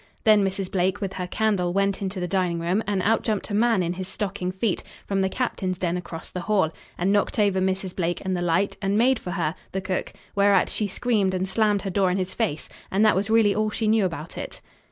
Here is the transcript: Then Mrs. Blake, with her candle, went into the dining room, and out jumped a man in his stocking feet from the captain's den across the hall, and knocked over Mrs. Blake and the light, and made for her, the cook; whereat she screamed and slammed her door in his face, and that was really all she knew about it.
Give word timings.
Then 0.23 0.43
Mrs. 0.43 0.71
Blake, 0.71 0.99
with 0.99 1.13
her 1.13 1.27
candle, 1.27 1.73
went 1.73 2.01
into 2.01 2.19
the 2.19 2.27
dining 2.27 2.59
room, 2.59 2.83
and 2.87 3.03
out 3.03 3.21
jumped 3.21 3.51
a 3.51 3.53
man 3.53 3.83
in 3.83 3.93
his 3.93 4.07
stocking 4.07 4.51
feet 4.51 4.81
from 5.05 5.21
the 5.21 5.29
captain's 5.29 5.77
den 5.77 5.95
across 5.95 6.29
the 6.31 6.39
hall, 6.41 6.71
and 6.97 7.13
knocked 7.13 7.37
over 7.37 7.61
Mrs. 7.61 7.95
Blake 7.95 8.19
and 8.25 8.35
the 8.35 8.41
light, 8.41 8.77
and 8.81 8.97
made 8.97 9.19
for 9.19 9.29
her, 9.29 9.53
the 9.73 9.79
cook; 9.79 10.13
whereat 10.33 10.69
she 10.69 10.87
screamed 10.87 11.35
and 11.35 11.47
slammed 11.47 11.83
her 11.83 11.91
door 11.91 12.09
in 12.09 12.17
his 12.17 12.33
face, 12.33 12.67
and 12.89 13.05
that 13.05 13.15
was 13.15 13.29
really 13.29 13.53
all 13.53 13.69
she 13.69 13.87
knew 13.87 14.03
about 14.05 14.39
it. 14.39 14.59